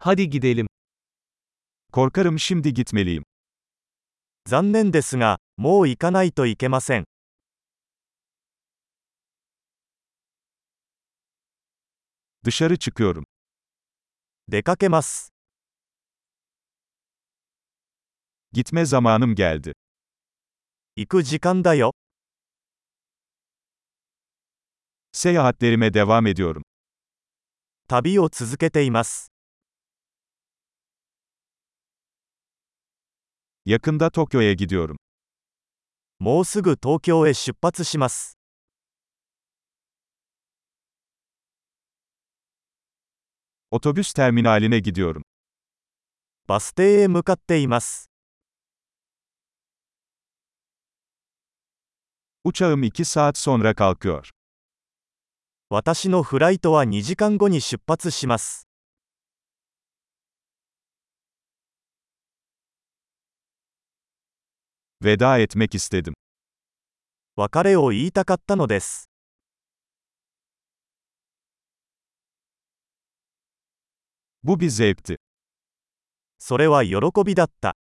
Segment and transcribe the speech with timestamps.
[0.00, 0.66] Hadi gidelim.
[1.92, 3.24] Korkarım şimdi gitmeliyim.
[4.46, 7.04] 残念ですが、もう行かないといけません。
[12.44, 13.24] Dışarı çıkıyorum.
[14.48, 15.32] 出かけます。
[18.52, 19.72] Gitme zamanım geldi.
[20.96, 21.92] 行く時間だよ。
[25.12, 26.62] Seyahatlerime devam ediyorum.
[27.88, 29.32] 旅を続けています。
[33.67, 34.97] Yakında Tokyo'ya gidiyorum.
[36.19, 38.37] もうすぐ東京へ出発します。
[43.71, 45.23] Otobüs terminaline gidiyorum.
[46.47, 48.09] バス停へ向かっています。
[52.43, 54.29] Uçağım 2 saat sonra kalkıyor.
[55.69, 58.66] 私のフライトは2時間後に出発します。
[65.00, 66.14] Veda etmek istedim.
[67.36, 69.08] 別れを言いたかったのです。
[74.42, 75.16] Bu bir zevkti.
[76.38, 77.76] それは喜びだった。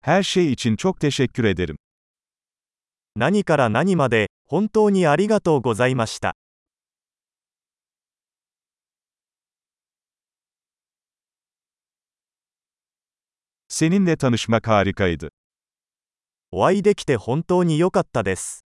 [0.00, 1.76] Her şey için çok teşekkür ederim.
[3.14, 6.39] 何から何まで、本当にありがとうございました。
[13.72, 15.30] Seninle tanışmak harikaydı.
[16.50, 18.64] お会いできて本当に良かったです。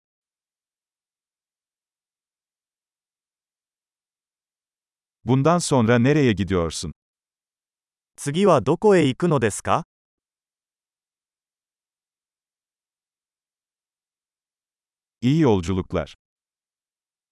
[5.23, 6.93] Bundan sonra nereye gidiyorsun?
[8.17, 9.85] 次はどこへ行くのですか
[15.21, 16.15] İyi yolculuklar.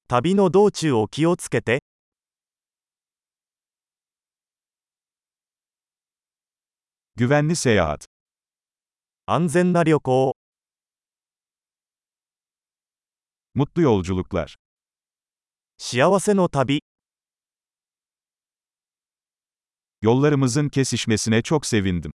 [0.06, 1.82] 旅の道中を気をつけて、
[7.15, 8.05] Güvenli seyahat.
[9.25, 10.35] 安全な旅行、
[13.55, 14.55] Mutlu yolculuklar.
[15.77, 16.81] 幸せの旅、
[20.01, 22.11] Yollarımızın kesişmesine çok sevindim.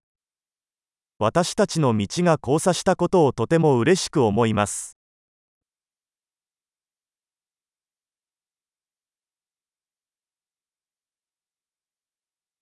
[1.19, 4.97] 私たちの道が交差したことをとても嬉しく思います。